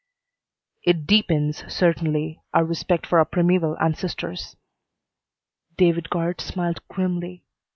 "It 0.81 1.05
deepens, 1.05 1.63
certainly, 1.71 2.41
our 2.55 2.65
respect 2.65 3.05
for 3.05 3.19
our 3.19 3.25
primeval 3.25 3.77
ancestors." 3.77 4.55
David 5.77 6.09
Guard 6.09 6.41
smiled 6.41 6.79
grimly. 6.87 7.45